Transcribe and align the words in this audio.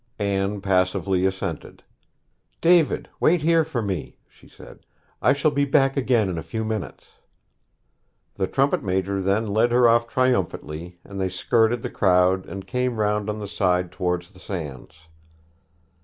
Anne 0.17 0.61
passively 0.61 1.27
assented. 1.27 1.83
'David, 2.59 3.07
wait 3.19 3.43
here 3.43 3.63
for 3.63 3.83
me,' 3.83 4.17
she 4.27 4.47
said; 4.47 4.79
'I 5.21 5.33
shall 5.33 5.51
be 5.51 5.63
back 5.63 5.95
again 5.95 6.27
in 6.27 6.39
a 6.39 6.41
few 6.41 6.65
minutes.' 6.65 7.05
The 8.33 8.47
trumpet 8.47 8.81
major 8.83 9.21
then 9.21 9.45
led 9.53 9.71
her 9.71 9.87
off 9.87 10.07
triumphantly, 10.07 10.97
and 11.03 11.21
they 11.21 11.29
skirted 11.29 11.83
the 11.83 11.91
crowd 11.91 12.47
and 12.47 12.65
came 12.65 12.95
round 12.99 13.29
on 13.29 13.37
the 13.37 13.45
side 13.45 13.91
towards 13.91 14.31
the 14.31 14.39
sands. 14.39 14.95